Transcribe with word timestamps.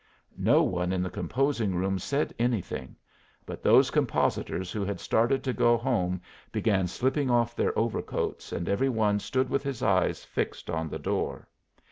No 0.39 0.63
one 0.63 0.91
in 0.91 1.03
the 1.03 1.11
composing 1.11 1.75
room 1.75 1.99
said 1.99 2.33
anything; 2.39 2.95
but 3.45 3.61
those 3.61 3.91
compositors 3.91 4.71
who 4.71 4.83
had 4.83 4.99
started 4.99 5.43
to 5.43 5.53
go 5.53 5.77
home 5.77 6.23
began 6.51 6.87
slipping 6.87 7.29
off 7.29 7.55
their 7.55 7.77
overcoats, 7.77 8.51
and 8.51 8.67
every 8.67 8.89
one 8.89 9.19
stood 9.19 9.47
with 9.47 9.61
his 9.61 9.83
eyes 9.83 10.23
fixed 10.25 10.71
on 10.71 10.89
the 10.89 10.97
door. 10.97 11.47